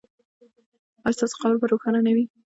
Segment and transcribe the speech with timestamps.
[1.05, 2.23] ایا ستاسو قبر به روښانه نه وي؟